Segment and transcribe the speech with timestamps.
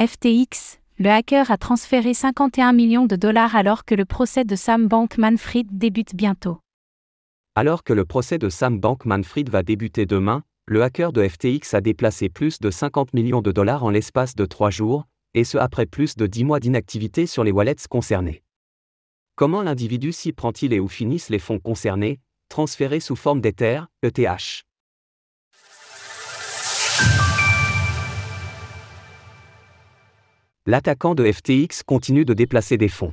[0.00, 4.88] FTX, le hacker a transféré 51 millions de dollars alors que le procès de Sam
[4.88, 6.56] Bankman-Fried débute bientôt.
[7.54, 11.82] Alors que le procès de Sam Bankman-Fried va débuter demain, le hacker de FTX a
[11.82, 15.84] déplacé plus de 50 millions de dollars en l'espace de trois jours, et ce après
[15.84, 18.42] plus de 10 mois d'inactivité sur les wallets concernés.
[19.36, 24.64] Comment l'individu s'y prend-il et où finissent les fonds concernés, transférés sous forme d'Ether, ETH
[30.70, 33.12] L'attaquant de FTX continue de déplacer des fonds.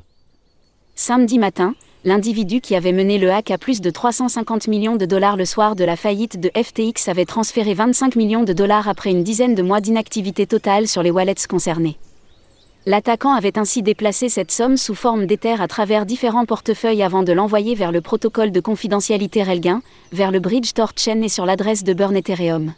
[0.93, 1.73] Samedi matin,
[2.05, 5.75] l'individu qui avait mené le hack à plus de 350 millions de dollars le soir
[5.75, 9.63] de la faillite de FTX avait transféré 25 millions de dollars après une dizaine de
[9.63, 11.97] mois d'inactivité totale sur les wallets concernés.
[12.85, 17.33] L'attaquant avait ainsi déplacé cette somme sous forme d'Ether à travers différents portefeuilles avant de
[17.33, 19.81] l'envoyer vers le protocole de confidentialité Relgain,
[20.11, 22.75] vers le bridge Torchain et sur l'adresse de Burn Ethereum.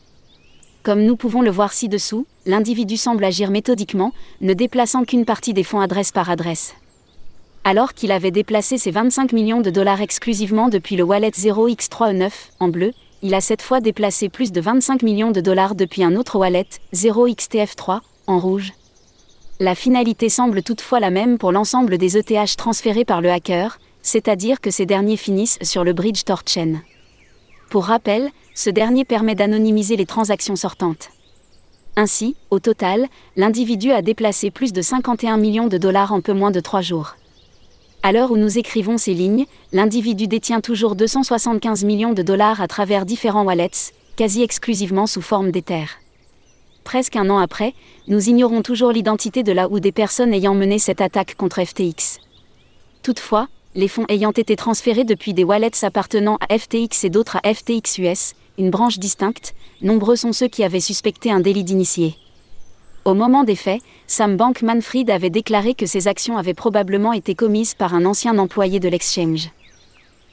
[0.84, 5.64] Comme nous pouvons le voir ci-dessous, l'individu semble agir méthodiquement, ne déplaçant qu'une partie des
[5.64, 6.76] fonds adresse par adresse
[7.64, 12.68] alors qu'il avait déplacé ses 25 millions de dollars exclusivement depuis le wallet 0x3E9, en
[12.68, 16.38] bleu, il a cette fois déplacé plus de 25 millions de dollars depuis un autre
[16.38, 18.74] wallet, 0xTF3, en rouge.
[19.60, 24.62] La finalité semble toutefois la même pour l'ensemble des ETH transférés par le hacker, c'est-à-dire
[24.62, 26.82] que ces derniers finissent sur le bridge Torchain.
[27.70, 31.10] Pour rappel, ce dernier permet d'anonymiser les transactions sortantes.
[31.96, 36.50] Ainsi, au total, l'individu a déplacé plus de 51 millions de dollars en peu moins
[36.50, 37.16] de 3 jours.
[38.02, 42.68] À l'heure où nous écrivons ces lignes, l'individu détient toujours 275 millions de dollars à
[42.68, 45.86] travers différents wallets, quasi exclusivement sous forme d'Ether.
[46.84, 47.76] Presque un an après,
[48.08, 52.20] nous ignorons toujours l'identité de la ou des personnes ayant mené cette attaque contre FTX.
[53.04, 57.54] Toutefois, les fonds ayant été transférés depuis des wallets appartenant à FTX et d'autres à
[57.54, 62.16] FTX US, une branche distincte, nombreux sont ceux qui avaient suspecté un délit d'initié.
[63.06, 67.74] Au moment des faits, Sam Bankman-Fried avait déclaré que ces actions avaient probablement été commises
[67.74, 69.50] par un ancien employé de l'exchange.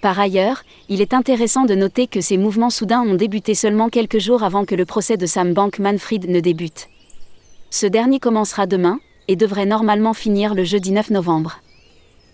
[0.02, 4.18] Par ailleurs, il est intéressant de noter que ces mouvements soudains ont débuté seulement quelques
[4.18, 6.88] jours avant que le procès de Sam Bankman-Fried ne débute.
[7.70, 11.60] Ce dernier commencera demain, et devrait normalement finir le jeudi 9 novembre.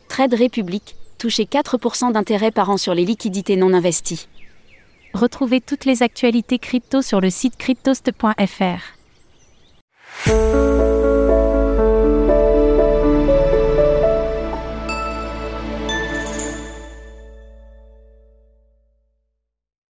[0.09, 4.27] Trade Republic, touché 4% d'intérêt par an sur les liquidités non investies.
[5.15, 9.02] Retrouvez toutes les actualités crypto sur le site cryptost.fr.